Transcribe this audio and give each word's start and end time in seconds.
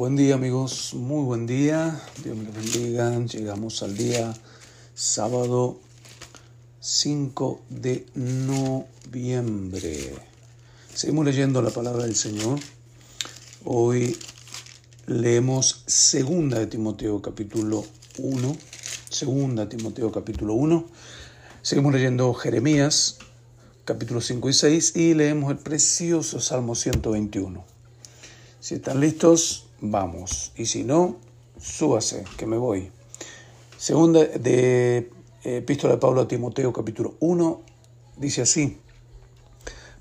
Buen 0.00 0.16
día 0.16 0.36
amigos, 0.36 0.94
muy 0.94 1.24
buen 1.24 1.46
día, 1.46 2.00
Dios 2.24 2.34
me 2.34 2.50
bendiga. 2.50 3.22
Llegamos 3.26 3.82
al 3.82 3.98
día 3.98 4.32
sábado 4.94 5.78
5 6.80 7.60
de 7.68 8.06
noviembre. 8.14 10.14
Seguimos 10.94 11.26
leyendo 11.26 11.60
la 11.60 11.68
palabra 11.68 12.04
del 12.04 12.16
Señor. 12.16 12.58
Hoy 13.66 14.16
leemos 15.06 15.84
segunda 15.86 16.58
de 16.58 16.66
Timoteo 16.66 17.20
capítulo 17.20 17.84
1, 18.16 18.56
segunda 19.10 19.68
Timoteo 19.68 20.10
capítulo 20.10 20.54
1. 20.54 20.86
Seguimos 21.60 21.92
leyendo 21.92 22.32
Jeremías 22.32 23.18
capítulo 23.84 24.22
5 24.22 24.48
y 24.48 24.52
6 24.54 24.96
y 24.96 25.12
leemos 25.12 25.50
el 25.50 25.58
precioso 25.58 26.40
Salmo 26.40 26.74
121. 26.74 27.62
Si 28.60 28.76
están 28.76 29.00
listos, 29.00 29.66
vamos. 29.80 30.52
Y 30.56 30.66
si 30.66 30.84
no, 30.84 31.16
súbase, 31.58 32.24
que 32.36 32.46
me 32.46 32.56
voy. 32.56 32.90
Segunda 33.76 34.24
de 34.24 35.10
Epístola 35.42 35.94
de 35.94 36.00
Pablo 36.00 36.22
a 36.22 36.28
Timoteo, 36.28 36.72
capítulo 36.72 37.14
1, 37.20 37.60
dice 38.16 38.42
así. 38.42 38.78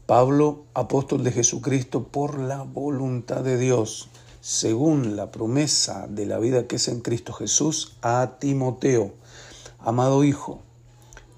Pablo, 0.06 0.66
apóstol 0.74 1.24
de 1.24 1.32
Jesucristo 1.32 2.04
por 2.04 2.40
la 2.40 2.64
voluntad 2.64 3.44
de 3.44 3.58
Dios, 3.58 4.10
según 4.42 5.16
la 5.16 5.32
promesa 5.32 6.08
de 6.08 6.26
la 6.26 6.40
vida 6.40 6.68
que 6.68 6.78
es 6.78 6.88
en 6.88 7.02
Cristo 7.02 7.32
Jesús, 7.34 7.98
a 8.02 8.38
Timoteo, 8.40 9.14
amado 9.80 10.24
Hijo, 10.24 10.62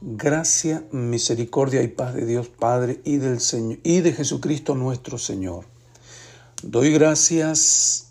gracia, 0.01 0.83
misericordia 0.91 1.83
y 1.83 1.87
paz 1.87 2.15
de 2.15 2.25
Dios 2.25 2.47
Padre 2.47 3.01
y 3.03 3.17
del 3.17 3.39
Señor 3.39 3.77
y 3.83 3.99
de 4.01 4.13
Jesucristo 4.13 4.73
nuestro 4.73 5.19
Señor 5.19 5.65
Doy 6.63 6.91
gracias 6.91 8.10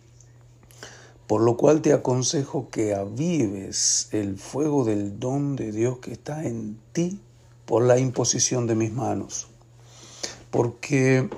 Por 1.31 1.43
lo 1.43 1.55
cual 1.55 1.81
te 1.81 1.93
aconsejo 1.93 2.67
que 2.69 2.93
avives 2.93 4.09
el 4.11 4.37
fuego 4.37 4.83
del 4.83 5.17
don 5.17 5.55
de 5.55 5.71
Dios 5.71 5.99
que 5.99 6.11
está 6.11 6.43
en 6.43 6.77
ti 6.91 7.21
por 7.65 7.85
la 7.85 7.97
imposición 7.97 8.67
de 8.67 8.75
mis 8.75 8.91
manos. 8.91 9.47
Porque 10.49 11.29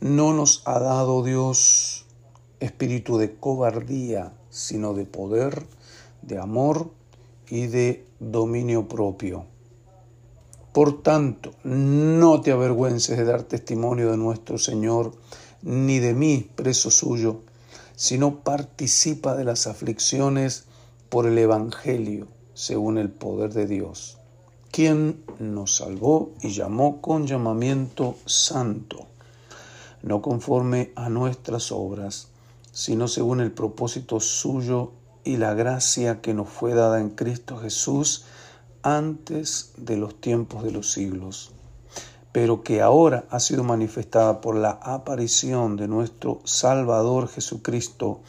no 0.00 0.34
nos 0.34 0.62
ha 0.64 0.80
dado 0.80 1.22
Dios 1.22 2.06
espíritu 2.58 3.16
de 3.16 3.36
cobardía, 3.36 4.32
sino 4.50 4.94
de 4.94 5.04
poder, 5.04 5.64
de 6.22 6.40
amor 6.40 6.90
y 7.48 7.68
de 7.68 8.04
dominio 8.18 8.88
propio. 8.88 9.46
Por 10.72 11.04
tanto, 11.04 11.52
no 11.62 12.40
te 12.40 12.50
avergüences 12.50 13.16
de 13.16 13.24
dar 13.24 13.44
testimonio 13.44 14.10
de 14.10 14.16
nuestro 14.16 14.58
Señor, 14.58 15.12
ni 15.62 16.00
de 16.00 16.14
mí, 16.14 16.50
preso 16.56 16.90
suyo, 16.90 17.42
sino 17.96 18.40
participa 18.40 19.36
de 19.36 19.44
las 19.44 19.66
aflicciones 19.66 20.64
por 21.08 21.26
el 21.26 21.38
Evangelio, 21.38 22.26
según 22.54 22.98
el 22.98 23.10
poder 23.10 23.52
de 23.52 23.66
Dios, 23.66 24.18
quien 24.70 25.24
nos 25.38 25.76
salvó 25.76 26.32
y 26.42 26.50
llamó 26.50 27.00
con 27.00 27.26
llamamiento 27.26 28.16
santo, 28.26 29.06
no 30.02 30.22
conforme 30.22 30.92
a 30.96 31.08
nuestras 31.08 31.72
obras, 31.72 32.28
sino 32.72 33.08
según 33.08 33.40
el 33.40 33.52
propósito 33.52 34.20
suyo 34.20 34.92
y 35.22 35.36
la 35.36 35.54
gracia 35.54 36.20
que 36.20 36.34
nos 36.34 36.48
fue 36.48 36.74
dada 36.74 37.00
en 37.00 37.10
Cristo 37.10 37.56
Jesús 37.56 38.24
antes 38.82 39.72
de 39.76 39.96
los 39.96 40.20
tiempos 40.20 40.64
de 40.64 40.72
los 40.72 40.92
siglos 40.92 41.53
pero 42.34 42.64
que 42.64 42.82
ahora 42.82 43.26
ha 43.30 43.38
sido 43.38 43.62
manifestada 43.62 44.40
por 44.40 44.56
la 44.56 44.70
aparición 44.82 45.76
de 45.76 45.86
nuestro 45.86 46.40
Salvador 46.42 47.28
Jesucristo, 47.28 48.22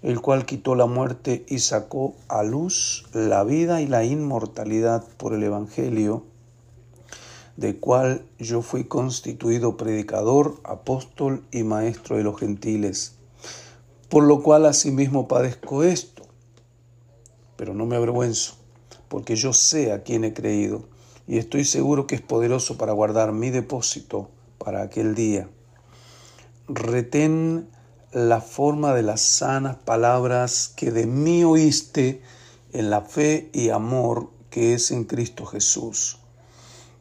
el 0.00 0.22
cual 0.22 0.46
quitó 0.46 0.74
la 0.74 0.86
muerte 0.86 1.44
y 1.46 1.58
sacó 1.58 2.16
a 2.28 2.44
luz 2.44 3.04
la 3.12 3.44
vida 3.44 3.82
y 3.82 3.86
la 3.86 4.04
inmortalidad 4.04 5.04
por 5.18 5.34
el 5.34 5.42
Evangelio, 5.42 6.24
de 7.58 7.76
cual 7.76 8.24
yo 8.38 8.62
fui 8.62 8.84
constituido 8.84 9.76
predicador, 9.76 10.58
apóstol 10.64 11.44
y 11.52 11.62
maestro 11.62 12.16
de 12.16 12.22
los 12.22 12.40
gentiles, 12.40 13.16
por 14.08 14.24
lo 14.24 14.42
cual 14.42 14.64
asimismo 14.64 15.28
padezco 15.28 15.82
esto, 15.82 16.22
pero 17.56 17.74
no 17.74 17.84
me 17.84 17.96
avergüenzo, 17.96 18.54
porque 19.08 19.36
yo 19.36 19.52
sé 19.52 19.92
a 19.92 20.02
quién 20.02 20.24
he 20.24 20.32
creído 20.32 20.90
y 21.26 21.38
estoy 21.38 21.64
seguro 21.64 22.06
que 22.06 22.14
es 22.14 22.20
poderoso 22.20 22.76
para 22.76 22.92
guardar 22.92 23.32
mi 23.32 23.50
depósito 23.50 24.30
para 24.58 24.82
aquel 24.82 25.14
día. 25.14 25.48
Retén 26.68 27.68
la 28.12 28.40
forma 28.40 28.94
de 28.94 29.02
las 29.02 29.20
sanas 29.20 29.76
palabras 29.76 30.72
que 30.76 30.90
de 30.90 31.06
mí 31.06 31.44
oíste 31.44 32.22
en 32.72 32.90
la 32.90 33.02
fe 33.02 33.50
y 33.52 33.70
amor 33.70 34.30
que 34.50 34.74
es 34.74 34.90
en 34.90 35.04
Cristo 35.04 35.46
Jesús. 35.46 36.18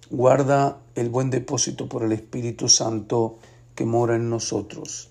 Guarda 0.10 0.78
el 0.96 1.10
buen 1.10 1.30
depósito 1.30 1.88
por 1.88 2.04
el 2.04 2.12
Espíritu 2.12 2.70
Santo 2.70 3.38
que 3.76 3.86
mora 3.86 4.16
en 4.16 4.30
nosotros. 4.30 5.10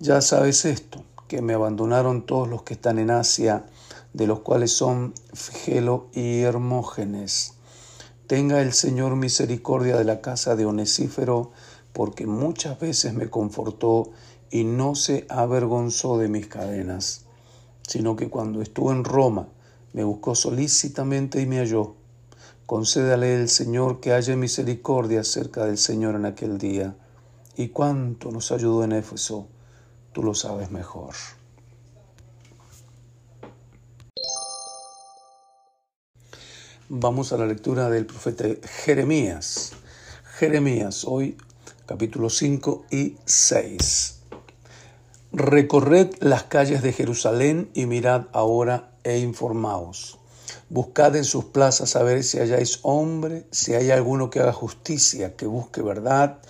Ya 0.00 0.20
sabes 0.20 0.64
esto, 0.64 1.04
que 1.28 1.40
me 1.40 1.54
abandonaron 1.54 2.26
todos 2.26 2.48
los 2.48 2.62
que 2.62 2.74
están 2.74 2.98
en 2.98 3.10
Asia, 3.10 3.64
de 4.12 4.26
los 4.26 4.40
cuales 4.40 4.72
son 4.72 5.14
Figelo 5.32 6.08
y 6.12 6.40
Hermógenes 6.40 7.53
Tenga 8.26 8.62
el 8.62 8.72
Señor 8.72 9.16
misericordia 9.16 9.98
de 9.98 10.04
la 10.04 10.22
casa 10.22 10.56
de 10.56 10.64
Onesífero, 10.64 11.52
porque 11.92 12.26
muchas 12.26 12.80
veces 12.80 13.12
me 13.12 13.28
confortó 13.28 14.12
y 14.50 14.64
no 14.64 14.94
se 14.94 15.26
avergonzó 15.28 16.16
de 16.16 16.28
mis 16.28 16.46
cadenas, 16.46 17.26
sino 17.86 18.16
que 18.16 18.30
cuando 18.30 18.62
estuvo 18.62 18.92
en 18.92 19.04
Roma 19.04 19.48
me 19.92 20.04
buscó 20.04 20.34
solícitamente 20.34 21.42
y 21.42 21.46
me 21.46 21.58
halló. 21.58 21.96
Concédale 22.64 23.34
el 23.34 23.50
Señor 23.50 24.00
que 24.00 24.14
haya 24.14 24.34
misericordia 24.36 25.22
cerca 25.22 25.66
del 25.66 25.76
Señor 25.76 26.14
en 26.14 26.24
aquel 26.24 26.56
día. 26.56 26.96
Y 27.56 27.68
cuánto 27.68 28.30
nos 28.30 28.52
ayudó 28.52 28.84
en 28.84 28.92
Éfeso, 28.92 29.48
tú 30.12 30.22
lo 30.22 30.34
sabes 30.34 30.70
mejor. 30.70 31.12
Vamos 36.90 37.32
a 37.32 37.38
la 37.38 37.46
lectura 37.46 37.88
del 37.88 38.04
profeta 38.04 38.44
Jeremías. 38.84 39.72
Jeremías, 40.36 41.06
hoy 41.06 41.38
capítulo 41.86 42.28
5 42.28 42.84
y 42.90 43.16
6. 43.24 44.18
Recorred 45.32 46.10
las 46.20 46.42
calles 46.42 46.82
de 46.82 46.92
Jerusalén 46.92 47.70
y 47.72 47.86
mirad 47.86 48.26
ahora 48.34 48.92
e 49.02 49.16
informaos. 49.16 50.18
Buscad 50.68 51.16
en 51.16 51.24
sus 51.24 51.46
plazas 51.46 51.96
a 51.96 52.02
ver 52.02 52.22
si 52.22 52.38
halláis 52.38 52.80
hombre, 52.82 53.46
si 53.50 53.72
hay 53.72 53.90
alguno 53.90 54.28
que 54.28 54.40
haga 54.40 54.52
justicia, 54.52 55.36
que 55.36 55.46
busque 55.46 55.80
verdad, 55.80 56.40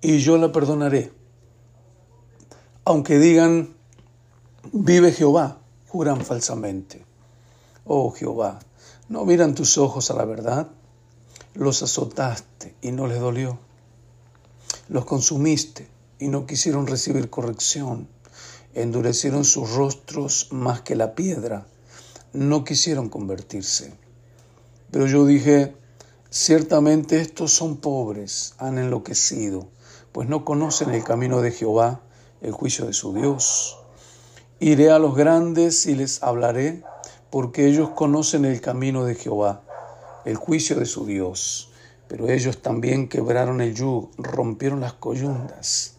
y 0.00 0.20
yo 0.20 0.38
la 0.38 0.52
perdonaré. 0.52 1.12
Aunque 2.86 3.18
digan, 3.18 3.74
vive 4.72 5.12
Jehová, 5.12 5.58
juran 5.86 6.22
falsamente. 6.22 7.04
Oh 7.84 8.10
Jehová, 8.10 8.58
¿No 9.08 9.24
miran 9.24 9.54
tus 9.54 9.78
ojos 9.78 10.10
a 10.10 10.14
la 10.14 10.24
verdad? 10.24 10.66
Los 11.54 11.82
azotaste 11.84 12.74
y 12.82 12.90
no 12.90 13.06
les 13.06 13.20
dolió. 13.20 13.56
Los 14.88 15.04
consumiste 15.04 15.88
y 16.18 16.26
no 16.26 16.44
quisieron 16.44 16.88
recibir 16.88 17.30
corrección. 17.30 18.08
Endurecieron 18.74 19.44
sus 19.44 19.74
rostros 19.74 20.48
más 20.50 20.80
que 20.80 20.96
la 20.96 21.14
piedra. 21.14 21.68
No 22.32 22.64
quisieron 22.64 23.08
convertirse. 23.08 23.94
Pero 24.90 25.06
yo 25.06 25.24
dije, 25.24 25.76
ciertamente 26.28 27.20
estos 27.20 27.52
son 27.52 27.76
pobres, 27.76 28.54
han 28.58 28.76
enloquecido, 28.76 29.68
pues 30.10 30.28
no 30.28 30.44
conocen 30.44 30.90
el 30.90 31.04
camino 31.04 31.42
de 31.42 31.52
Jehová, 31.52 32.00
el 32.40 32.50
juicio 32.50 32.86
de 32.86 32.92
su 32.92 33.14
Dios. 33.14 33.78
Iré 34.58 34.90
a 34.90 34.98
los 34.98 35.14
grandes 35.14 35.86
y 35.86 35.94
les 35.94 36.24
hablaré 36.24 36.82
porque 37.30 37.66
ellos 37.66 37.90
conocen 37.90 38.44
el 38.44 38.60
camino 38.60 39.04
de 39.04 39.14
Jehová, 39.14 39.62
el 40.24 40.36
juicio 40.36 40.76
de 40.76 40.86
su 40.86 41.06
Dios. 41.06 41.70
Pero 42.08 42.28
ellos 42.28 42.62
también 42.62 43.08
quebraron 43.08 43.60
el 43.60 43.74
yugo, 43.74 44.10
rompieron 44.16 44.80
las 44.80 44.92
coyundas. 44.92 45.94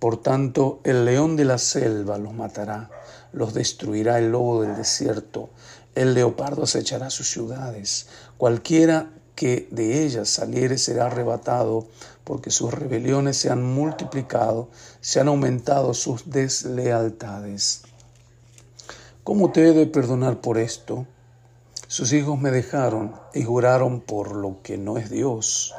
Por 0.00 0.16
tanto, 0.16 0.80
el 0.82 1.04
león 1.04 1.36
de 1.36 1.44
la 1.44 1.58
selva 1.58 2.18
los 2.18 2.32
matará, 2.32 2.90
los 3.32 3.54
destruirá 3.54 4.18
el 4.18 4.32
lobo 4.32 4.62
del 4.62 4.74
desierto, 4.74 5.50
el 5.94 6.14
leopardo 6.14 6.62
acechará 6.62 7.10
sus 7.10 7.30
ciudades, 7.30 8.06
cualquiera 8.38 9.10
que 9.34 9.68
de 9.70 10.04
ellas 10.04 10.28
saliere 10.28 10.78
será 10.78 11.06
arrebatado, 11.06 11.86
porque 12.24 12.50
sus 12.50 12.72
rebeliones 12.72 13.36
se 13.36 13.50
han 13.50 13.62
multiplicado, 13.62 14.68
se 15.00 15.20
han 15.20 15.28
aumentado 15.28 15.94
sus 15.94 16.30
deslealtades. 16.30 17.82
¿Cómo 19.22 19.52
te 19.52 19.68
he 19.68 19.72
de 19.74 19.86
perdonar 19.86 20.40
por 20.40 20.56
esto? 20.56 21.06
Sus 21.88 22.14
hijos 22.14 22.40
me 22.40 22.50
dejaron 22.50 23.12
y 23.34 23.42
juraron 23.42 24.00
por 24.00 24.34
lo 24.34 24.62
que 24.62 24.78
no 24.78 24.96
es 24.96 25.10
Dios. 25.10 25.74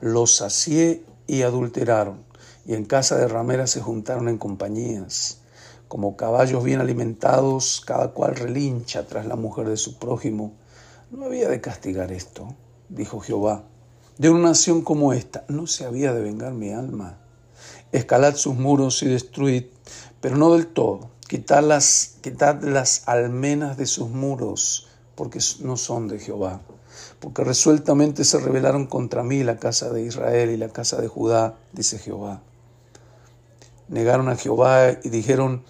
Los 0.00 0.36
sacié 0.36 1.02
y 1.26 1.42
adulteraron, 1.42 2.22
y 2.64 2.74
en 2.74 2.84
casa 2.84 3.16
de 3.16 3.26
rameras 3.26 3.70
se 3.70 3.80
juntaron 3.80 4.28
en 4.28 4.38
compañías. 4.38 5.38
Como 5.88 6.16
caballos 6.16 6.62
bien 6.62 6.80
alimentados, 6.80 7.82
cada 7.84 8.12
cual 8.12 8.36
relincha 8.36 9.04
tras 9.08 9.26
la 9.26 9.34
mujer 9.34 9.68
de 9.68 9.78
su 9.78 9.98
prójimo. 9.98 10.52
No 11.10 11.24
había 11.24 11.48
de 11.48 11.60
castigar 11.60 12.12
esto, 12.12 12.54
dijo 12.88 13.18
Jehová. 13.18 13.64
De 14.16 14.30
una 14.30 14.50
nación 14.50 14.82
como 14.82 15.12
esta 15.12 15.44
no 15.48 15.66
se 15.66 15.86
había 15.86 16.14
de 16.14 16.22
vengar 16.22 16.52
mi 16.52 16.70
alma. 16.70 17.18
Escalad 17.90 18.36
sus 18.36 18.54
muros 18.54 19.02
y 19.02 19.08
destruid, 19.08 19.64
pero 20.20 20.36
no 20.36 20.54
del 20.54 20.68
todo. 20.68 21.15
Quitad 21.28 21.64
las, 21.64 22.18
las 22.62 23.08
almenas 23.08 23.76
de 23.76 23.86
sus 23.86 24.10
muros, 24.10 24.86
porque 25.16 25.40
no 25.60 25.76
son 25.76 26.06
de 26.06 26.20
Jehová. 26.20 26.60
Porque 27.18 27.42
resueltamente 27.42 28.24
se 28.24 28.38
rebelaron 28.38 28.86
contra 28.86 29.24
mí 29.24 29.42
la 29.42 29.58
casa 29.58 29.90
de 29.92 30.02
Israel 30.02 30.50
y 30.50 30.56
la 30.56 30.68
casa 30.68 31.00
de 31.00 31.08
Judá, 31.08 31.56
dice 31.72 31.98
Jehová. 31.98 32.42
Negaron 33.88 34.28
a 34.28 34.36
Jehová 34.36 34.92
y 35.02 35.08
dijeron, 35.08 35.64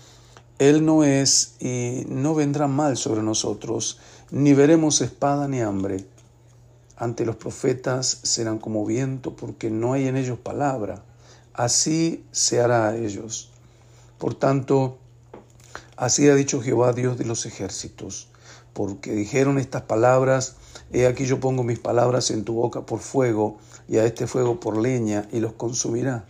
Él 0.58 0.84
no 0.84 1.04
es 1.04 1.54
y 1.60 2.04
no 2.08 2.34
vendrá 2.34 2.66
mal 2.66 2.96
sobre 2.96 3.22
nosotros, 3.22 3.98
ni 4.30 4.52
veremos 4.52 5.00
espada 5.00 5.48
ni 5.48 5.60
hambre. 5.60 6.06
Ante 6.96 7.24
los 7.24 7.36
profetas 7.36 8.20
serán 8.22 8.58
como 8.58 8.84
viento, 8.84 9.36
porque 9.36 9.70
no 9.70 9.94
hay 9.94 10.08
en 10.08 10.16
ellos 10.16 10.38
palabra. 10.38 11.02
Así 11.54 12.24
se 12.30 12.60
hará 12.60 12.88
a 12.88 12.96
ellos. 12.96 13.50
Por 14.18 14.34
tanto, 14.34 14.98
Así 15.96 16.28
ha 16.28 16.34
dicho 16.34 16.60
Jehová 16.60 16.92
Dios 16.92 17.16
de 17.16 17.24
los 17.24 17.46
ejércitos, 17.46 18.28
porque 18.74 19.12
dijeron 19.12 19.58
estas 19.58 19.82
palabras, 19.82 20.56
he 20.92 21.06
aquí 21.06 21.24
yo 21.24 21.40
pongo 21.40 21.62
mis 21.62 21.78
palabras 21.78 22.30
en 22.30 22.44
tu 22.44 22.52
boca 22.52 22.84
por 22.84 23.00
fuego, 23.00 23.56
y 23.88 23.96
a 23.96 24.04
este 24.04 24.26
fuego 24.26 24.60
por 24.60 24.76
leña, 24.76 25.26
y 25.32 25.40
los 25.40 25.54
consumirá. 25.54 26.26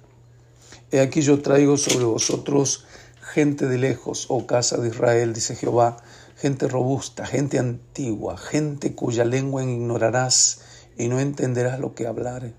He 0.93 1.01
aquí 1.01 1.21
yo 1.21 1.43
traigo 1.43 1.77
sobre 1.79 2.05
vosotros 2.05 2.85
gente 3.21 3.67
de 3.67 3.79
lejos, 3.79 4.27
oh 4.29 4.47
casa 4.47 4.77
de 4.77 4.87
Israel, 4.87 5.33
dice 5.33 5.57
Jehová, 5.57 5.97
gente 6.37 6.69
robusta, 6.69 7.27
gente 7.27 7.59
antigua, 7.59 8.39
gente 8.39 8.95
cuya 8.95 9.25
lengua 9.25 9.65
ignorarás 9.65 10.61
y 10.97 11.09
no 11.09 11.19
entenderás 11.19 11.81
lo 11.81 11.93
que 11.93 12.07
hablare. 12.07 12.55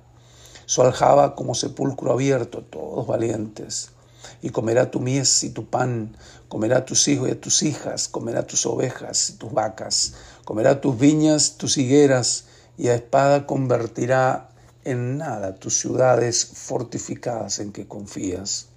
Su 0.65 0.81
aljaba 0.81 1.36
como 1.36 1.56
sepulcro 1.56 2.12
abierto, 2.12 2.63
todos 2.63 3.07
valientes 3.07 3.92
y 4.41 4.50
comerá 4.50 4.91
tu 4.91 5.00
mies 5.00 5.44
y 5.44 5.50
tu 5.50 5.69
pan, 5.69 6.15
comerá 6.50 6.85
tus 6.85 7.07
hijos 7.07 7.29
y 7.29 7.31
a 7.31 7.41
tus 7.41 7.63
hijas, 7.63 8.07
comerá 8.07 8.45
tus 8.45 8.65
ovejas 8.65 9.29
y 9.29 9.33
tus 9.33 9.51
vacas, 9.51 10.13
comerá 10.45 10.81
tus 10.81 10.97
viñas, 10.97 11.57
tus 11.57 11.77
higueras, 11.77 12.45
y 12.77 12.89
a 12.89 12.95
espada 12.95 13.47
convertirá 13.47 14.50
en 14.83 15.18
nada 15.18 15.56
tus 15.56 15.77
ciudades 15.79 16.45
fortificadas 16.45 17.59
en 17.59 17.71
que 17.71 17.88
confías. 17.88 18.68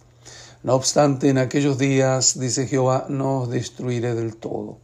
No 0.63 0.75
obstante, 0.75 1.29
en 1.29 1.39
aquellos 1.39 1.79
días, 1.79 2.39
dice 2.39 2.67
Jehová, 2.67 3.07
no 3.09 3.43
os 3.43 3.51
destruiré 3.51 4.15
del 4.15 4.37
todo. 4.37 4.79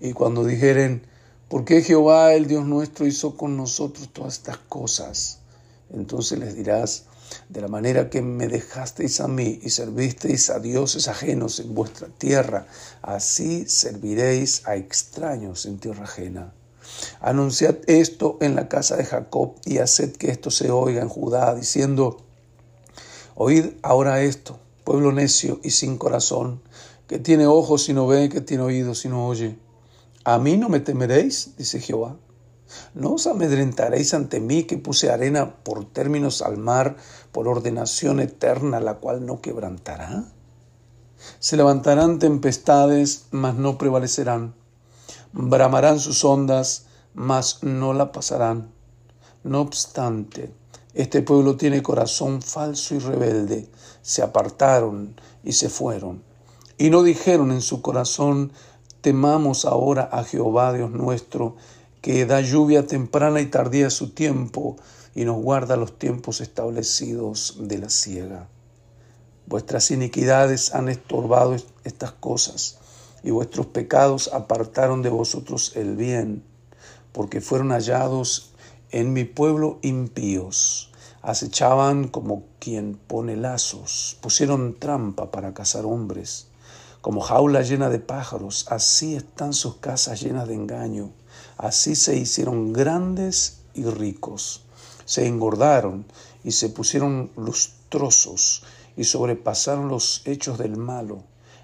Y 0.00 0.12
cuando 0.12 0.44
dijeren, 0.44 1.06
¿por 1.48 1.64
qué 1.64 1.82
Jehová 1.82 2.34
el 2.34 2.46
Dios 2.46 2.66
nuestro 2.66 3.06
hizo 3.06 3.36
con 3.36 3.56
nosotros 3.56 4.10
todas 4.12 4.34
estas 4.34 4.58
cosas? 4.58 5.38
Entonces 5.90 6.38
les 6.38 6.54
dirás, 6.54 7.04
de 7.48 7.60
la 7.60 7.68
manera 7.68 8.10
que 8.10 8.22
me 8.22 8.48
dejasteis 8.48 9.20
a 9.20 9.28
mí 9.28 9.60
y 9.62 9.70
servisteis 9.70 10.50
a 10.50 10.58
dioses 10.58 11.08
ajenos 11.08 11.60
en 11.60 11.74
vuestra 11.74 12.08
tierra, 12.08 12.66
así 13.02 13.68
serviréis 13.68 14.66
a 14.66 14.76
extraños 14.76 15.66
en 15.66 15.78
tierra 15.78 16.04
ajena. 16.04 16.52
Anunciad 17.20 17.76
esto 17.86 18.38
en 18.40 18.54
la 18.56 18.68
casa 18.68 18.96
de 18.96 19.04
Jacob 19.04 19.54
y 19.64 19.78
haced 19.78 20.12
que 20.16 20.30
esto 20.30 20.50
se 20.50 20.70
oiga 20.70 21.02
en 21.02 21.08
Judá, 21.08 21.54
diciendo, 21.54 22.18
Oíd 23.34 23.72
ahora 23.82 24.22
esto, 24.22 24.58
pueblo 24.84 25.12
necio 25.12 25.60
y 25.62 25.70
sin 25.70 25.96
corazón, 25.96 26.60
que 27.06 27.18
tiene 27.18 27.46
ojos 27.46 27.88
y 27.88 27.92
no 27.92 28.06
ve, 28.06 28.28
que 28.28 28.40
tiene 28.40 28.62
oídos 28.62 29.04
y 29.04 29.08
no 29.08 29.26
oye. 29.26 29.56
A 30.24 30.38
mí 30.38 30.56
no 30.56 30.68
me 30.68 30.80
temeréis, 30.80 31.56
dice 31.56 31.80
Jehová. 31.80 32.16
No 32.94 33.14
os 33.14 33.26
amedrentaréis 33.26 34.14
ante 34.14 34.40
mí 34.40 34.64
que 34.64 34.78
puse 34.78 35.10
arena 35.10 35.56
por 35.62 35.84
términos 35.84 36.42
al 36.42 36.58
mar, 36.58 36.96
por 37.32 37.48
ordenación 37.48 38.20
eterna, 38.20 38.80
la 38.80 38.94
cual 38.94 39.26
no 39.26 39.40
quebrantará. 39.40 40.24
Se 41.38 41.56
levantarán 41.56 42.18
tempestades, 42.18 43.26
mas 43.30 43.54
no 43.54 43.78
prevalecerán. 43.78 44.54
Bramarán 45.32 45.98
sus 45.98 46.24
ondas, 46.24 46.86
mas 47.14 47.62
no 47.62 47.92
la 47.92 48.12
pasarán. 48.12 48.72
No 49.44 49.60
obstante, 49.60 50.52
este 50.94 51.22
pueblo 51.22 51.56
tiene 51.56 51.82
corazón 51.82 52.42
falso 52.42 52.94
y 52.94 52.98
rebelde. 52.98 53.68
Se 54.02 54.22
apartaron 54.22 55.14
y 55.42 55.52
se 55.52 55.68
fueron. 55.68 56.22
Y 56.76 56.90
no 56.90 57.02
dijeron 57.02 57.50
en 57.52 57.62
su 57.62 57.80
corazón, 57.80 58.52
temamos 59.00 59.64
ahora 59.64 60.08
a 60.12 60.24
Jehová 60.24 60.72
Dios 60.72 60.90
nuestro, 60.90 61.56
que 62.02 62.26
da 62.26 62.40
lluvia 62.40 62.84
temprana 62.86 63.40
y 63.40 63.46
tardía 63.46 63.86
a 63.86 63.90
su 63.90 64.10
tiempo 64.10 64.76
y 65.14 65.24
nos 65.24 65.40
guarda 65.40 65.76
los 65.76 65.98
tiempos 65.98 66.40
establecidos 66.40 67.56
de 67.60 67.78
la 67.78 67.90
siega. 67.90 68.48
Vuestras 69.46 69.92
iniquidades 69.92 70.74
han 70.74 70.88
estorbado 70.88 71.56
estas 71.84 72.10
cosas 72.10 72.78
y 73.22 73.30
vuestros 73.30 73.66
pecados 73.66 74.30
apartaron 74.32 75.02
de 75.02 75.10
vosotros 75.10 75.76
el 75.76 75.94
bien, 75.94 76.42
porque 77.12 77.40
fueron 77.40 77.70
hallados 77.70 78.52
en 78.90 79.12
mi 79.12 79.24
pueblo 79.24 79.78
impíos. 79.82 80.90
Acechaban 81.22 82.08
como 82.08 82.42
quien 82.58 82.98
pone 83.06 83.36
lazos, 83.36 84.18
pusieron 84.20 84.76
trampa 84.76 85.30
para 85.30 85.54
cazar 85.54 85.86
hombres. 85.86 86.48
Como 87.00 87.20
jaula 87.20 87.62
llena 87.62 87.90
de 87.90 88.00
pájaros, 88.00 88.66
así 88.70 89.14
están 89.14 89.52
sus 89.52 89.76
casas 89.76 90.20
llenas 90.20 90.48
de 90.48 90.54
engaño. 90.54 91.12
Así 91.62 91.94
se 91.94 92.16
hicieron 92.16 92.72
grandes 92.72 93.60
y 93.72 93.84
ricos. 93.84 94.64
Se 95.04 95.28
engordaron 95.28 96.04
y 96.42 96.50
se 96.50 96.68
pusieron 96.68 97.30
lustrosos 97.36 98.64
y 98.96 99.04
sobrepasaron 99.04 99.86
los 99.86 100.22
hechos 100.24 100.58
del 100.58 100.76
malo. 100.76 101.22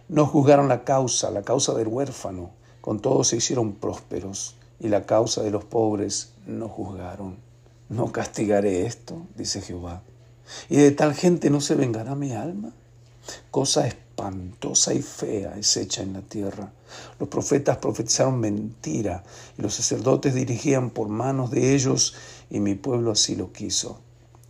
No 0.09 0.25
juzgaron 0.25 0.69
la 0.69 0.85
causa, 0.85 1.33
la 1.33 1.43
causa 1.43 1.75
del 1.75 1.89
huérfano. 1.89 2.51
Con 2.81 3.01
todo 3.01 3.25
se 3.25 3.39
hicieron 3.39 3.73
prósperos 3.73 4.55
y 4.79 4.87
la 4.87 5.05
causa 5.05 5.43
de 5.43 5.51
los 5.51 5.65
pobres 5.65 6.31
no 6.47 6.69
juzgaron. 6.69 7.37
No 7.89 8.13
castigaré 8.13 8.87
esto, 8.87 9.27
dice 9.35 9.63
Jehová. 9.63 10.03
Y 10.69 10.77
de 10.77 10.93
tal 10.93 11.13
gente 11.13 11.51
no 11.51 11.61
se 11.61 11.75
vengará 11.75 12.15
mi 12.15 12.31
alma. 12.31 12.71
Cosa 13.51 13.89
espantosa 14.19 14.93
y 14.93 15.01
fea 15.01 15.57
es 15.57 15.77
hecha 15.77 16.03
en 16.03 16.13
la 16.13 16.23
tierra. 16.23 16.73
Los 17.21 17.29
profetas 17.29 17.77
profetizaron 17.77 18.41
mentira 18.41 19.23
y 19.57 19.63
los 19.63 19.75
sacerdotes 19.75 20.35
dirigían 20.35 20.91
por 20.91 21.09
manos 21.09 21.53
de 21.53 21.75
ellos 21.75 22.17
y 22.51 22.59
mi 22.59 22.75
pueblo 22.75 23.13
así 23.13 23.37
lo 23.37 23.53
quiso. 23.53 24.01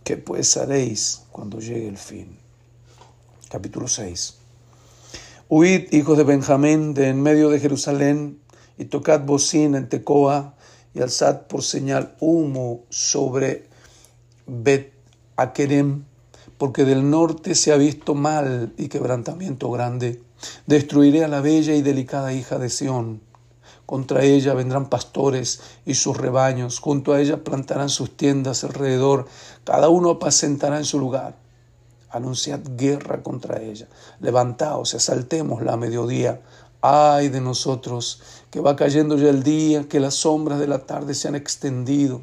¿Qué 0.03 0.17
pues 0.17 0.57
haréis 0.57 1.21
cuando 1.31 1.59
llegue 1.59 1.87
el 1.87 1.97
fin? 1.97 2.35
Capítulo 3.47 3.87
6. 3.87 4.37
Huid, 5.49 5.93
hijos 5.93 6.17
de 6.17 6.23
Benjamín, 6.23 6.95
de 6.95 7.09
en 7.09 7.21
medio 7.21 7.49
de 7.49 7.59
Jerusalén, 7.59 8.39
y 8.77 8.85
tocad 8.85 9.21
bocina 9.21 9.77
en 9.77 9.89
Tecoa, 9.89 10.55
y 10.95 11.01
alzad 11.01 11.41
por 11.47 11.63
señal 11.63 12.15
humo 12.19 12.85
sobre 12.89 13.67
Bet 14.47 14.93
Akerem, 15.35 16.05
porque 16.59 16.83
del 16.83 17.09
norte 17.09 17.55
se 17.55 17.71
ha 17.71 17.77
visto 17.77 18.15
mal 18.15 18.73
y 18.77 18.89
quebrantamiento 18.89 19.71
grande. 19.71 20.21
Destruiré 20.67 21.23
a 21.23 21.29
la 21.29 21.39
bella 21.39 21.73
y 21.73 21.81
delicada 21.81 22.33
hija 22.33 22.59
de 22.59 22.69
Sión. 22.69 23.21
Contra 23.85 24.23
ella 24.23 24.53
vendrán 24.53 24.89
pastores 24.89 25.61
y 25.85 25.95
sus 25.95 26.17
rebaños, 26.17 26.79
junto 26.79 27.13
a 27.13 27.21
ella 27.21 27.45
plantarán 27.45 27.87
sus 27.87 28.15
tiendas 28.15 28.65
alrededor, 28.65 29.25
cada 29.63 29.87
uno 29.87 30.11
apacentará 30.11 30.77
en 30.77 30.85
su 30.85 30.99
lugar. 30.99 31.37
Anunciad 32.09 32.59
guerra 32.75 33.23
contra 33.23 33.61
ella. 33.61 33.87
Levantaos 34.19 34.93
asaltémosla 34.93 35.73
a 35.73 35.77
mediodía. 35.77 36.41
Ay 36.81 37.29
de 37.29 37.39
nosotros, 37.39 38.21
que 38.51 38.59
va 38.59 38.75
cayendo 38.75 39.15
ya 39.17 39.29
el 39.29 39.43
día, 39.43 39.87
que 39.87 40.01
las 40.01 40.15
sombras 40.15 40.59
de 40.59 40.67
la 40.67 40.79
tarde 40.79 41.13
se 41.13 41.29
han 41.29 41.35
extendido. 41.35 42.21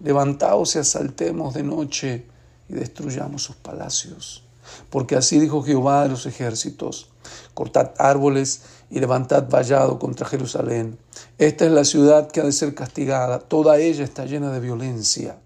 Levantaos 0.00 0.74
y 0.76 0.78
asaltemos 0.78 1.52
de 1.52 1.62
noche 1.64 2.37
y 2.68 2.74
destruyamos 2.74 3.42
sus 3.42 3.56
palacios. 3.56 4.44
Porque 4.90 5.16
así 5.16 5.38
dijo 5.38 5.62
Jehová 5.62 6.02
de 6.02 6.10
los 6.10 6.26
ejércitos, 6.26 7.08
cortad 7.54 7.92
árboles 7.98 8.62
y 8.90 9.00
levantad 9.00 9.48
vallado 9.48 9.98
contra 9.98 10.26
Jerusalén. 10.26 10.98
Esta 11.38 11.64
es 11.64 11.72
la 11.72 11.84
ciudad 11.84 12.30
que 12.30 12.40
ha 12.40 12.44
de 12.44 12.52
ser 12.52 12.74
castigada, 12.74 13.38
toda 13.38 13.78
ella 13.78 14.04
está 14.04 14.24
llena 14.24 14.50
de 14.50 14.60
violencia. 14.60 15.38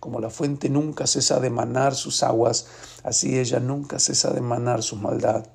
Como 0.00 0.20
la 0.20 0.30
fuente 0.30 0.68
nunca 0.68 1.06
cesa 1.06 1.40
de 1.40 1.50
manar 1.50 1.94
sus 1.94 2.22
aguas, 2.22 2.66
así 3.02 3.38
ella 3.38 3.60
nunca 3.60 3.98
cesa 3.98 4.32
de 4.32 4.40
manar 4.40 4.82
su 4.82 4.96
maldad. 4.96 5.46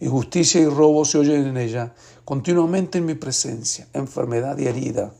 Injusticia 0.00 0.60
y 0.60 0.66
robo 0.66 1.04
se 1.04 1.18
oyen 1.18 1.46
en 1.46 1.56
ella, 1.56 1.94
continuamente 2.24 2.98
en 2.98 3.06
mi 3.06 3.14
presencia, 3.14 3.88
enfermedad 3.92 4.56
y 4.58 4.66
herida. 4.66 5.12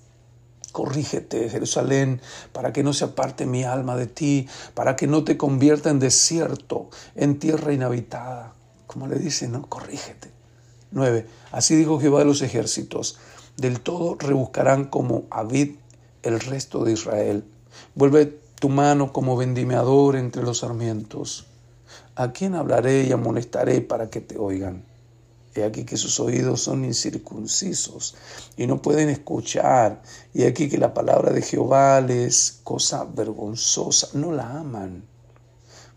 Corrígete, 0.79 1.51
Jerusalén, 1.51 2.21
para 2.53 2.73
que 2.73 2.85
no 2.85 2.93
se 2.93 3.03
aparte 3.03 3.47
mi 3.47 3.65
alma 3.65 3.97
de 3.97 4.07
ti, 4.07 4.47
para 4.75 4.95
que 4.95 5.09
no 5.09 5.25
te 5.25 5.37
convierta 5.37 5.91
en 5.91 5.99
desierto, 5.99 6.89
en 7.17 7.41
tierra 7.41 7.73
inhabitada. 7.73 8.53
Como 8.87 9.09
le 9.09 9.19
dice, 9.19 9.49
¿no? 9.49 9.69
Corrígete. 9.69 10.31
9. 10.93 11.27
Así 11.51 11.75
dijo 11.75 11.99
Jehová 11.99 12.21
de 12.21 12.27
los 12.27 12.43
ejércitos, 12.43 13.19
del 13.57 13.81
todo 13.81 14.15
rebuscarán 14.21 14.85
como 14.85 15.25
Abid 15.31 15.79
el 16.23 16.39
resto 16.39 16.85
de 16.85 16.93
Israel. 16.93 17.43
Vuelve 17.97 18.39
tu 18.61 18.69
mano 18.69 19.13
como 19.13 19.37
vendimiador 19.37 20.15
entre 20.15 20.45
los 20.45 20.59
sarmientos. 20.59 21.49
¿A 22.15 22.31
quién 22.31 22.55
hablaré 22.55 23.03
y 23.03 23.11
amonestaré 23.11 23.81
para 23.81 24.11
que 24.11 24.21
te 24.21 24.39
oigan? 24.39 24.85
He 25.59 25.65
aquí 25.65 25.85
que 25.85 25.97
sus 25.97 26.21
oídos 26.21 26.63
son 26.63 26.85
incircuncisos 26.85 28.15
y 28.57 28.67
no 28.67 28.81
pueden 28.81 29.09
escuchar. 29.09 30.03
Y 30.33 30.45
aquí 30.45 30.69
que 30.69 30.79
la 30.79 30.95
palabra 30.95 31.33
de 31.33 31.43
Jehová 31.43 32.01
les 32.01 32.61
cosa 32.63 33.05
vergonzosa. 33.05 34.11
No 34.15 34.31
la 34.31 34.59
aman. 34.59 35.05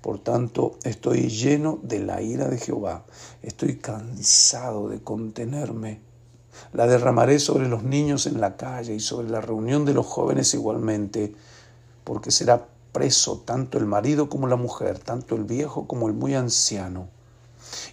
Por 0.01 0.17
tanto, 0.17 0.79
estoy 0.83 1.29
lleno 1.29 1.79
de 1.83 1.99
la 1.99 2.23
ira 2.23 2.47
de 2.47 2.57
Jehová. 2.57 3.05
Estoy 3.43 3.77
cansado 3.77 4.89
de 4.89 5.01
contenerme. 5.01 6.01
La 6.73 6.87
derramaré 6.87 7.37
sobre 7.37 7.67
los 7.67 7.83
niños 7.83 8.25
en 8.25 8.41
la 8.41 8.57
calle 8.57 8.95
y 8.95 8.99
sobre 8.99 9.29
la 9.29 9.41
reunión 9.41 9.85
de 9.85 9.93
los 9.93 10.07
jóvenes 10.07 10.53
igualmente, 10.55 11.35
porque 12.03 12.31
será 12.31 12.67
preso 12.91 13.43
tanto 13.45 13.77
el 13.77 13.85
marido 13.85 14.27
como 14.27 14.47
la 14.47 14.55
mujer, 14.55 14.97
tanto 14.97 15.35
el 15.35 15.43
viejo 15.43 15.87
como 15.87 16.07
el 16.07 16.13
muy 16.13 16.33
anciano. 16.33 17.07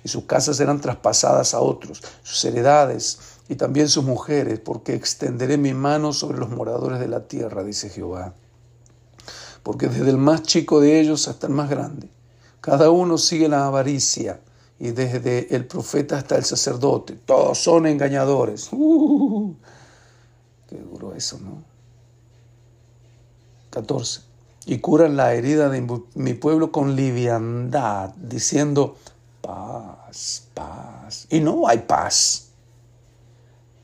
Y 0.05 0.09
sus 0.09 0.25
casas 0.25 0.57
serán 0.57 0.81
traspasadas 0.81 1.55
a 1.55 1.61
otros, 1.61 2.03
sus 2.23 2.45
heredades 2.45 3.19
y 3.49 3.57
también 3.57 3.89
sus 3.89 4.05
mujeres, 4.05 4.61
porque 4.61 4.95
extenderé 4.95 5.57
mi 5.57 5.75
mano 5.75 6.13
sobre 6.13 6.39
los 6.39 6.51
moradores 6.51 7.01
de 7.01 7.09
la 7.09 7.27
tierra, 7.27 7.65
dice 7.65 7.89
Jehová. 7.89 8.35
Porque 9.63 9.89
desde 9.89 10.11
el 10.11 10.19
más 10.19 10.43
chico 10.43 10.81
de 10.81 11.01
ellos 11.01 11.29
hasta 11.29 11.47
el 11.47 11.53
más 11.53 11.71
grande, 11.71 12.09
cada 12.61 12.91
uno 12.91 13.19
sigue 13.19 13.49
la 13.49 13.67
avaricia, 13.67 14.41
y 14.81 14.91
desde 14.93 15.55
el 15.57 15.67
profeta 15.67 16.19
hasta 16.19 16.37
el 16.37 16.45
sacerdote, 16.45 17.15
todos 17.15 17.59
son 17.59 17.87
engañadores. 17.87 18.69
Uh, 18.71 19.55
qué 20.69 20.77
duro 20.77 21.15
eso, 21.15 21.39
¿no? 21.41 21.65
14 23.71 24.29
y 24.69 24.81
curan 24.81 25.17
la 25.17 25.33
herida 25.33 25.71
de 25.71 25.81
mi 26.15 26.35
pueblo 26.35 26.71
con 26.71 26.95
liviandad, 26.95 28.11
diciendo 28.17 28.97
paz, 30.09 30.43
paz. 30.55 31.27
Y 31.31 31.41
no 31.41 31.69
hay 31.69 31.79
paz. 31.79 32.49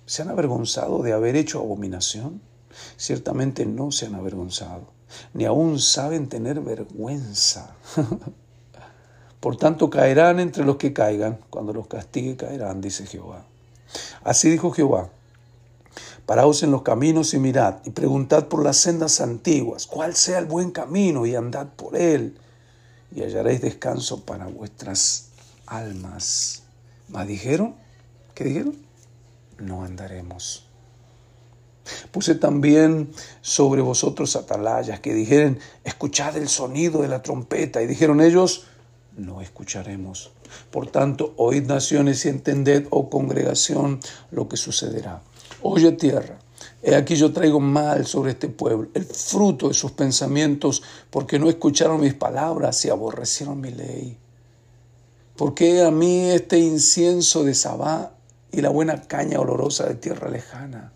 ¿Se 0.06 0.22
han 0.22 0.28
avergonzado 0.28 1.02
de 1.02 1.12
haber 1.12 1.36
hecho 1.36 1.60
abominación? 1.60 2.40
Ciertamente 2.96 3.66
no 3.66 3.92
se 3.92 4.06
han 4.06 4.14
avergonzado, 4.14 4.82
ni 5.32 5.44
aún 5.44 5.78
saben 5.78 6.28
tener 6.28 6.60
vergüenza. 6.60 7.74
Por 9.40 9.56
tanto, 9.56 9.90
caerán 9.90 10.40
entre 10.40 10.64
los 10.64 10.76
que 10.76 10.92
caigan, 10.92 11.38
cuando 11.50 11.72
los 11.72 11.86
castigue 11.86 12.36
caerán, 12.36 12.80
dice 12.80 13.06
Jehová. 13.06 13.44
Así 14.22 14.50
dijo 14.50 14.70
Jehová, 14.72 15.10
Paraos 16.26 16.62
en 16.62 16.70
los 16.70 16.82
caminos 16.82 17.34
y 17.34 17.38
mirad, 17.38 17.76
y 17.84 17.90
preguntad 17.90 18.46
por 18.46 18.64
las 18.64 18.78
sendas 18.78 19.20
antiguas, 19.20 19.86
cuál 19.86 20.14
sea 20.14 20.38
el 20.38 20.46
buen 20.46 20.70
camino, 20.70 21.26
y 21.26 21.34
andad 21.34 21.68
por 21.76 21.96
él, 21.96 22.38
y 23.14 23.20
hallaréis 23.20 23.60
descanso 23.60 24.24
para 24.24 24.46
vuestras 24.46 25.33
almas. 25.66 26.62
¿Mas 27.08 27.26
dijeron? 27.26 27.74
¿Qué 28.34 28.44
dijeron? 28.44 28.76
No 29.58 29.84
andaremos. 29.84 30.66
Puse 32.10 32.34
también 32.34 33.10
sobre 33.42 33.82
vosotros 33.82 34.36
atalayas 34.36 35.00
que 35.00 35.12
dijeren, 35.12 35.58
escuchad 35.84 36.36
el 36.36 36.48
sonido 36.48 37.02
de 37.02 37.08
la 37.08 37.22
trompeta, 37.22 37.82
y 37.82 37.86
dijeron 37.86 38.20
ellos, 38.20 38.64
no 39.16 39.40
escucharemos. 39.40 40.32
Por 40.70 40.86
tanto, 40.86 41.34
oíd 41.36 41.66
naciones 41.66 42.24
y 42.24 42.28
entended, 42.28 42.86
oh 42.90 43.10
congregación, 43.10 44.00
lo 44.30 44.48
que 44.48 44.56
sucederá. 44.56 45.22
Oye 45.62 45.92
tierra, 45.92 46.38
he 46.82 46.94
aquí 46.94 47.16
yo 47.16 47.32
traigo 47.32 47.60
mal 47.60 48.06
sobre 48.06 48.32
este 48.32 48.48
pueblo, 48.48 48.88
el 48.94 49.04
fruto 49.04 49.68
de 49.68 49.74
sus 49.74 49.92
pensamientos, 49.92 50.82
porque 51.10 51.38
no 51.38 51.48
escucharon 51.48 52.00
mis 52.00 52.14
palabras 52.14 52.84
y 52.84 52.90
aborrecieron 52.90 53.60
mi 53.60 53.70
ley. 53.70 54.18
Porque 55.36 55.82
a 55.82 55.90
mí 55.90 56.30
este 56.30 56.58
incienso 56.58 57.42
de 57.42 57.54
Sabá 57.54 58.12
y 58.52 58.60
la 58.60 58.68
buena 58.68 59.02
caña 59.02 59.40
olorosa 59.40 59.86
de 59.86 59.96
tierra 59.96 60.30
lejana? 60.30 60.92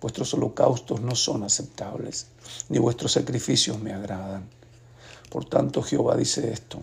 Vuestros 0.00 0.34
holocaustos 0.34 1.00
no 1.00 1.14
son 1.14 1.42
aceptables, 1.44 2.26
ni 2.68 2.78
vuestros 2.78 3.12
sacrificios 3.12 3.80
me 3.80 3.92
agradan. 3.94 4.48
Por 5.30 5.46
tanto, 5.46 5.82
Jehová 5.82 6.16
dice 6.16 6.52
esto. 6.52 6.82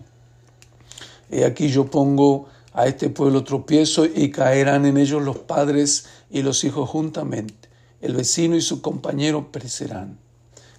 He 1.30 1.44
aquí 1.44 1.68
yo 1.68 1.86
pongo 1.86 2.48
a 2.72 2.86
este 2.86 3.08
pueblo 3.08 3.44
tropiezo 3.44 4.04
y 4.04 4.30
caerán 4.30 4.86
en 4.86 4.96
ellos 4.96 5.22
los 5.22 5.38
padres 5.38 6.06
y 6.30 6.42
los 6.42 6.64
hijos 6.64 6.88
juntamente. 6.88 7.68
El 8.00 8.14
vecino 8.14 8.56
y 8.56 8.62
su 8.62 8.80
compañero 8.82 9.52
perecerán. 9.52 10.18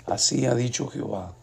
Así 0.05 0.45
ha 0.45 0.55
dicho 0.55 0.87
Jehová. 0.87 1.35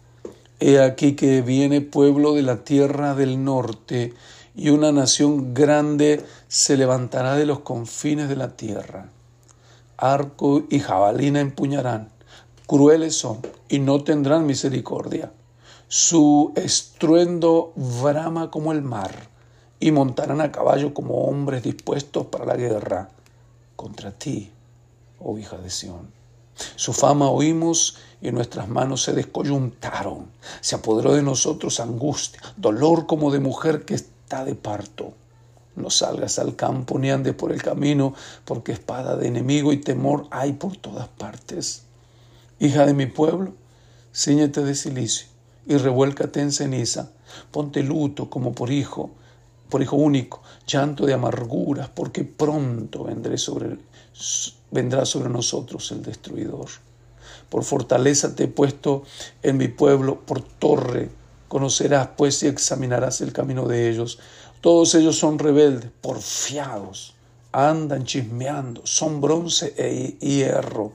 He 0.58 0.80
aquí 0.80 1.16
que 1.16 1.42
viene 1.42 1.82
pueblo 1.82 2.32
de 2.32 2.40
la 2.40 2.64
tierra 2.64 3.14
del 3.14 3.44
norte 3.44 4.14
y 4.54 4.70
una 4.70 4.90
nación 4.90 5.52
grande 5.52 6.24
se 6.48 6.78
levantará 6.78 7.36
de 7.36 7.44
los 7.44 7.58
confines 7.60 8.30
de 8.30 8.36
la 8.36 8.56
tierra. 8.56 9.10
Arco 9.98 10.64
y 10.70 10.80
jabalina 10.80 11.40
empuñarán. 11.40 12.08
Crueles 12.66 13.14
son 13.16 13.42
y 13.68 13.80
no 13.80 14.02
tendrán 14.02 14.46
misericordia. 14.46 15.30
Su 15.88 16.52
estruendo 16.56 17.74
brama 17.76 18.50
como 18.50 18.72
el 18.72 18.80
mar 18.80 19.14
y 19.78 19.90
montarán 19.90 20.40
a 20.40 20.52
caballo 20.52 20.94
como 20.94 21.26
hombres 21.26 21.62
dispuestos 21.64 22.26
para 22.28 22.46
la 22.46 22.56
guerra 22.56 23.10
contra 23.76 24.10
ti, 24.10 24.50
oh 25.20 25.36
hija 25.36 25.58
de 25.58 25.68
Sión. 25.68 26.15
Su 26.76 26.92
fama 26.92 27.30
oímos 27.30 27.98
y 28.20 28.30
nuestras 28.32 28.68
manos 28.68 29.02
se 29.02 29.12
descoyuntaron. 29.12 30.30
Se 30.60 30.74
apoderó 30.74 31.14
de 31.14 31.22
nosotros 31.22 31.80
angustia, 31.80 32.40
dolor 32.56 33.06
como 33.06 33.30
de 33.30 33.40
mujer 33.40 33.84
que 33.84 33.94
está 33.94 34.44
de 34.44 34.54
parto. 34.54 35.12
No 35.74 35.90
salgas 35.90 36.38
al 36.38 36.56
campo 36.56 36.98
ni 36.98 37.10
andes 37.10 37.34
por 37.34 37.52
el 37.52 37.62
camino, 37.62 38.14
porque 38.44 38.72
espada 38.72 39.16
de 39.16 39.28
enemigo 39.28 39.72
y 39.72 39.76
temor 39.78 40.26
hay 40.30 40.54
por 40.54 40.76
todas 40.76 41.08
partes. 41.08 41.82
Hija 42.58 42.86
de 42.86 42.94
mi 42.94 43.06
pueblo, 43.06 43.52
ciñete 44.14 44.62
de 44.62 44.74
silicio 44.74 45.26
y 45.66 45.76
revuélcate 45.76 46.40
en 46.40 46.52
ceniza. 46.52 47.10
Ponte 47.50 47.82
luto 47.82 48.30
como 48.30 48.54
por 48.54 48.70
hijo 48.70 49.10
por 49.68 49.82
hijo 49.82 49.96
único, 49.96 50.42
llanto 50.66 51.06
de 51.06 51.14
amarguras, 51.14 51.88
porque 51.88 52.24
pronto 52.24 53.04
vendré 53.04 53.38
sobre, 53.38 53.78
vendrá 54.70 55.04
sobre 55.04 55.30
nosotros 55.30 55.90
el 55.92 56.02
destruidor. 56.02 56.66
Por 57.48 57.64
fortaleza 57.64 58.34
te 58.34 58.44
he 58.44 58.48
puesto 58.48 59.04
en 59.42 59.56
mi 59.56 59.68
pueblo, 59.68 60.20
por 60.20 60.42
torre, 60.42 61.10
conocerás 61.48 62.10
pues 62.16 62.42
y 62.42 62.48
examinarás 62.48 63.20
el 63.20 63.32
camino 63.32 63.66
de 63.66 63.88
ellos. 63.88 64.18
Todos 64.60 64.94
ellos 64.94 65.16
son 65.16 65.38
rebeldes, 65.38 65.90
porfiados, 66.00 67.14
andan 67.52 68.04
chismeando, 68.04 68.82
son 68.84 69.20
bronce 69.20 69.74
e 69.76 70.16
hierro, 70.20 70.92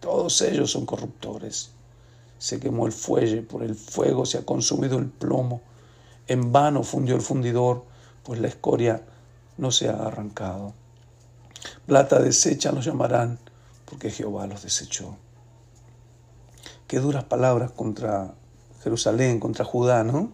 todos 0.00 0.42
ellos 0.42 0.70
son 0.70 0.86
corruptores. 0.86 1.70
Se 2.38 2.58
quemó 2.58 2.86
el 2.86 2.92
fuelle, 2.92 3.42
por 3.42 3.62
el 3.62 3.76
fuego 3.76 4.26
se 4.26 4.38
ha 4.38 4.44
consumido 4.44 4.98
el 4.98 5.06
plomo, 5.06 5.60
en 6.26 6.50
vano 6.50 6.82
fundió 6.82 7.14
el 7.14 7.22
fundidor, 7.22 7.84
pues 8.24 8.40
la 8.40 8.48
escoria 8.48 9.02
no 9.58 9.70
se 9.70 9.88
ha 9.88 9.92
arrancado. 9.92 10.74
Plata 11.86 12.18
deshecha 12.18 12.72
los 12.72 12.84
llamarán, 12.84 13.38
porque 13.84 14.10
Jehová 14.10 14.46
los 14.46 14.62
desechó. 14.62 15.16
Qué 16.86 16.98
duras 16.98 17.24
palabras 17.24 17.70
contra 17.70 18.34
Jerusalén, 18.82 19.40
contra 19.40 19.64
Judá, 19.64 20.04
¿no? 20.04 20.30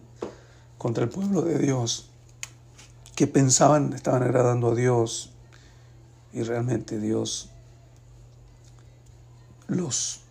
Contra 0.77 1.03
el 1.03 1.09
pueblo 1.09 1.41
de 1.41 1.59
Dios, 1.59 2.09
que 3.15 3.27
pensaban 3.27 3.93
estaban 3.93 4.23
agradando 4.23 4.71
a 4.71 4.75
Dios 4.75 5.31
y 6.31 6.43
realmente 6.43 6.99
Dios 6.99 7.49
los 9.67 10.21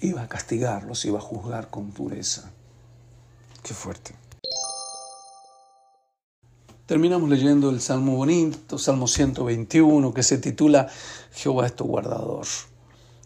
iba 0.00 0.22
a 0.22 0.28
castigar, 0.28 0.84
los 0.84 1.04
iba 1.04 1.18
a 1.18 1.22
juzgar 1.22 1.70
con 1.70 1.92
dureza. 1.92 2.50
Qué 3.62 3.74
fuerte. 3.74 4.14
Terminamos 6.88 7.28
leyendo 7.28 7.68
el 7.68 7.82
Salmo 7.82 8.16
bonito, 8.16 8.78
Salmo 8.78 9.06
121, 9.06 10.14
que 10.14 10.22
se 10.22 10.38
titula 10.38 10.88
Jehová 11.34 11.66
es 11.66 11.76
tu 11.76 11.84
guardador. 11.84 12.46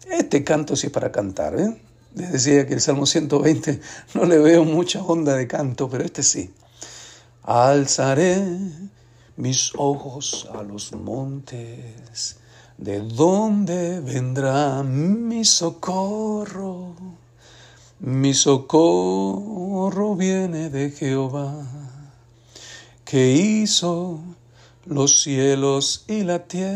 Este 0.05 0.43
canto 0.43 0.75
sí 0.75 0.87
es 0.87 0.91
para 0.91 1.13
cantar, 1.13 1.57
¿eh? 1.57 1.81
Les 2.13 2.33
decía 2.33 2.67
que 2.67 2.73
el 2.73 2.81
Salmo 2.81 3.05
120 3.05 3.79
no 4.15 4.25
le 4.25 4.37
veo 4.39 4.65
mucha 4.65 5.01
onda 5.01 5.33
de 5.35 5.47
canto, 5.47 5.89
pero 5.89 6.03
este 6.03 6.23
sí. 6.23 6.53
Alzaré 7.43 8.43
mis 9.37 9.71
ojos 9.77 10.49
a 10.53 10.61
los 10.61 10.91
montes, 10.91 12.35
de 12.77 12.99
dónde 12.99 14.01
vendrá 14.01 14.83
mi 14.83 15.45
socorro. 15.45 16.95
Mi 18.01 18.33
socorro 18.33 20.17
viene 20.17 20.69
de 20.69 20.91
Jehová, 20.91 21.82
que 23.13 23.29
hizo 23.31 24.19
los 24.85 25.21
cielos 25.21 26.03
y 26.07 26.23
la 26.23 26.39
tierra. 26.47 26.73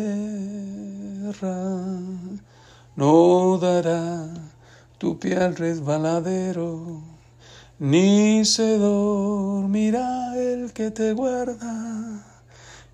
No 2.96 3.58
dará 3.58 4.28
tu 5.00 5.18
pie 5.18 5.38
al 5.38 5.56
resbaladero, 5.56 7.02
ni 7.80 8.46
se 8.46 8.78
dormirá 8.78 10.38
el 10.38 10.74
que 10.74 10.92
te 10.92 11.14
guarda. 11.14 12.24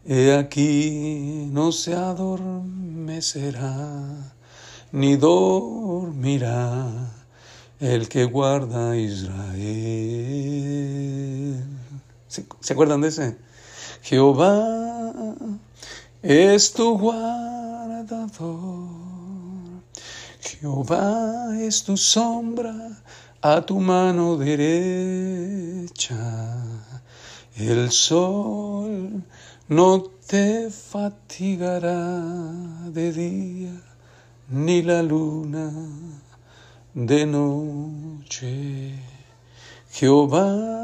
He 0.06 0.34
aquí 0.38 1.50
no 1.52 1.74
se 1.74 1.96
adormecerá, 1.96 3.60
ni 4.94 5.18
dormirá 5.18 6.88
el 7.82 8.08
que 8.08 8.24
guarda 8.24 8.96
Israel. 8.96 10.14
¿Se, 12.34 12.74
acuerdan 12.74 13.02
de 13.02 13.10
ese? 13.10 13.38
Jehová 14.02 15.14
es 16.24 16.74
tu 16.74 16.98
guardador. 16.98 18.90
Jehová 20.42 21.56
es 21.60 21.84
tu 21.84 21.96
sombra 21.96 22.74
a 23.40 23.62
tu 23.62 23.80
mano 23.80 24.36
derecha. 24.38 26.16
El 27.56 27.92
sol 27.92 29.24
no 29.68 30.02
te 30.26 30.72
fatigará 30.72 32.20
de 32.88 33.14
día, 33.14 33.80
ni 34.50 34.82
la 34.82 35.04
luna 35.04 35.72
de 36.96 37.28
noche. 37.28 38.96
Jehová 39.92 40.83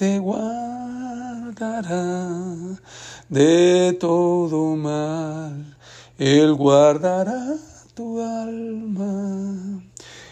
te 0.00 0.18
guardará 0.18 1.92
de 3.28 3.94
todo 4.00 4.74
mal, 4.74 5.76
Él 6.16 6.54
guardará 6.54 7.54
tu 7.92 8.18
alma. 8.18 9.82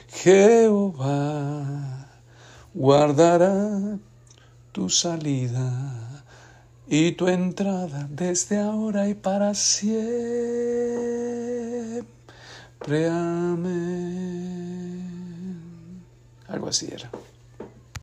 Jehová 0.08 2.08
guardará 2.72 3.98
tu 4.72 4.88
salida 4.88 5.70
y 6.86 7.12
tu 7.12 7.28
entrada 7.28 8.08
desde 8.10 8.58
ahora 8.58 9.06
y 9.06 9.12
para 9.12 9.52
siempre. 9.52 9.98
Amén. 13.10 13.68
Algo 16.48 16.68
así 16.68 16.88
era. 16.90 17.10